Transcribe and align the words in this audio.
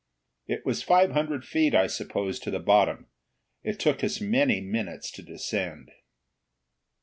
It 0.47 0.65
was 0.65 0.81
five 0.81 1.11
hundred 1.11 1.45
feet, 1.45 1.75
I 1.75 1.85
suppose, 1.85 2.39
to 2.39 2.49
the 2.49 2.59
bottom; 2.59 3.05
it 3.61 3.79
took 3.79 4.03
us 4.03 4.19
many 4.19 4.59
minutes 4.59 5.11
to 5.11 5.21
descend. 5.21 5.91